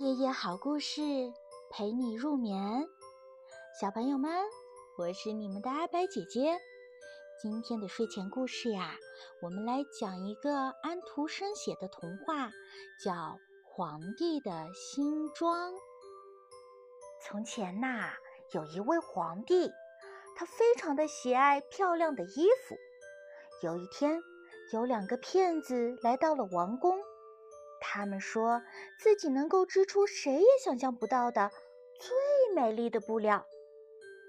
[0.00, 1.02] 夜夜好故事
[1.68, 2.88] 陪你入眠，
[3.78, 4.32] 小朋友们，
[4.96, 6.58] 我是你们的阿白姐姐。
[7.38, 8.94] 今天的睡前故事呀，
[9.42, 12.50] 我们来讲一个安徒生写的童话，
[13.04, 13.12] 叫
[13.66, 15.70] 《皇帝的新装》。
[17.22, 18.14] 从前呐，
[18.52, 19.70] 有一位皇帝，
[20.34, 22.74] 他非常的喜爱漂亮的衣服。
[23.62, 24.22] 有一天，
[24.72, 26.98] 有两个骗子来到了王宫。
[27.80, 28.62] 他们说
[29.00, 31.50] 自己能够织出谁也想象不到的
[31.98, 33.46] 最美丽的布料。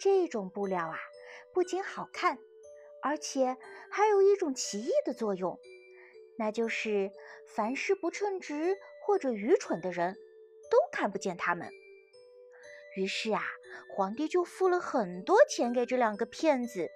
[0.00, 0.98] 这种布料啊，
[1.52, 2.38] 不仅好看，
[3.02, 3.56] 而且
[3.90, 5.58] 还有一种奇异的作用，
[6.38, 7.12] 那就是
[7.46, 10.14] 凡是不称职或者愚蠢的人
[10.70, 11.70] 都看不见他们。
[12.96, 13.42] 于是啊，
[13.94, 16.88] 皇帝就付了很多钱给这两个骗子，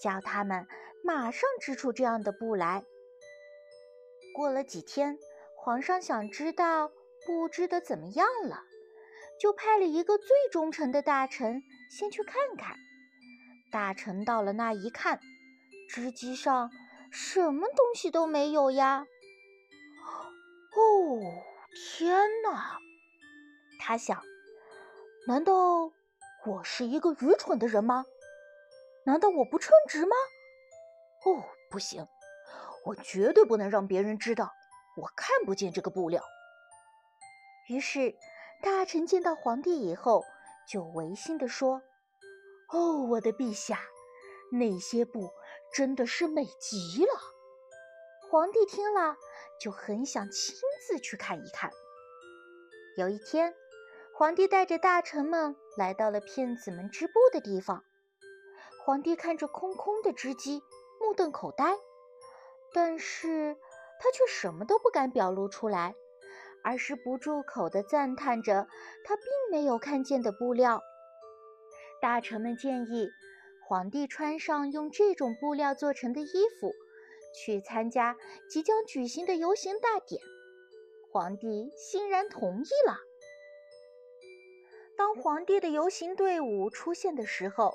[0.00, 0.66] 叫他们
[1.02, 2.84] 马上织出这样的布来。
[4.34, 5.18] 过了几天。
[5.62, 6.90] 皇上想知道
[7.26, 8.62] 布织的怎么样了，
[9.38, 12.74] 就派了一个最忠诚的大臣先去看看。
[13.70, 15.20] 大臣到了那一看，
[15.86, 16.70] 织机上
[17.12, 19.06] 什么东西都没有呀！
[20.74, 21.20] 哦，
[21.98, 22.78] 天哪！
[23.78, 24.22] 他想，
[25.26, 25.92] 难道
[26.46, 28.06] 我是一个愚蠢的人吗？
[29.04, 30.16] 难道我不称职吗？
[31.26, 32.08] 哦，不行，
[32.86, 34.54] 我绝对不能让别人知道。
[34.96, 36.22] 我看不见这个布料。
[37.68, 38.16] 于是，
[38.62, 40.24] 大臣见到皇帝以后，
[40.68, 41.82] 就违心地说
[42.72, 43.80] ：“哦，我的陛下，
[44.50, 45.30] 那些布
[45.72, 47.12] 真的是美极了。”
[48.28, 49.16] 皇帝听了，
[49.60, 51.70] 就很想亲自去看一看。
[52.96, 53.54] 有一天，
[54.14, 57.84] 皇帝带着大臣们来到了骗子们织布的地方。
[58.84, 60.62] 皇帝看着空空的织机，
[61.00, 61.76] 目瞪口呆，
[62.74, 63.56] 但是。
[64.02, 65.94] 他却什么都不敢表露出来，
[66.64, 68.66] 而是不住口地赞叹着
[69.04, 70.82] 他并没有看见的布料。
[72.00, 73.10] 大臣们建议
[73.68, 76.72] 皇帝穿上用这种布料做成的衣服，
[77.36, 78.16] 去参加
[78.48, 80.22] 即将举行的游行大典。
[81.12, 82.96] 皇帝欣然同意了。
[84.96, 87.74] 当皇帝的游行队伍出现的时候，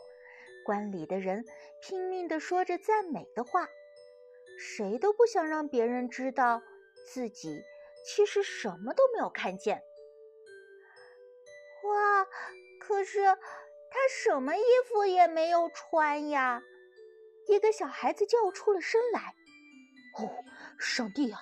[0.65, 1.45] 观礼的人
[1.81, 3.69] 拼命地说着赞美的话。
[4.57, 6.61] 谁都不想让别人知道
[7.07, 7.63] 自己
[8.05, 9.81] 其实什么都没有看见。
[11.83, 12.27] 哇！
[12.79, 16.61] 可是他什么衣服也没有穿呀！
[17.47, 19.33] 一个小孩子叫出了声来
[20.19, 20.43] ：“哦，
[20.79, 21.39] 上帝啊！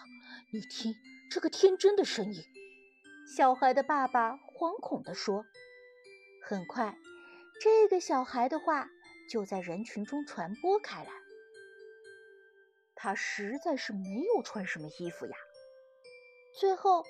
[0.54, 0.94] 你听
[1.30, 2.44] 这个天真的声音。”
[3.36, 5.46] 小孩的爸爸惶恐地说。
[6.46, 6.98] 很快，
[7.62, 8.90] 这个小孩的话
[9.30, 11.12] 就在人群中传播开来。
[13.04, 15.36] 他实在是没有穿什么衣服呀。
[16.58, 17.04] 最后，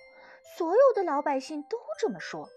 [0.57, 2.49] 所有的老百姓都这么说。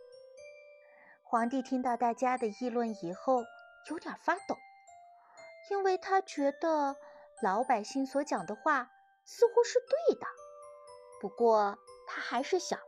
[1.22, 3.44] 皇帝听到大家的议论以后，
[3.91, 4.56] 有点发抖，
[5.70, 6.97] 因为他觉得
[7.42, 8.91] 老百姓所讲的话
[9.26, 10.26] 似乎是对的。
[11.20, 11.76] 不过，
[12.08, 12.80] 他还是想，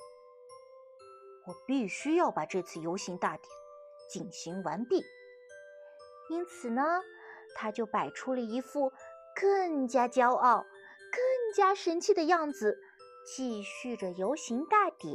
[1.47, 3.47] 我必须要把这次游行大典
[4.11, 5.05] 进行完毕。
[6.31, 7.03] 因此呢，
[7.55, 8.91] 他就摆出了一副。
[9.41, 10.67] 更加骄傲、
[11.13, 12.77] 更加神气的样子，
[13.25, 15.15] 继续着游行大典。